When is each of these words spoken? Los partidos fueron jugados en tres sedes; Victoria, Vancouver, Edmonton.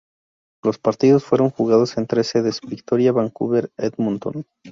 Los 0.63 0.79
partidos 0.79 1.23
fueron 1.23 1.51
jugados 1.51 1.95
en 1.95 2.07
tres 2.07 2.25
sedes; 2.25 2.61
Victoria, 2.61 3.11
Vancouver, 3.11 3.69
Edmonton. 3.77 4.43